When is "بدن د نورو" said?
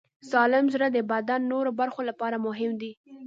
1.11-1.69